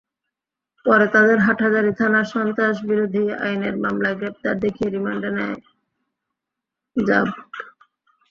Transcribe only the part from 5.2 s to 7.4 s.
নেয় র্যাব।